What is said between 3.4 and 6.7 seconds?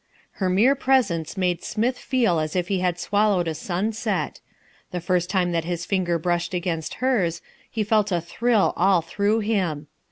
a sunset: the first time that his finger brushed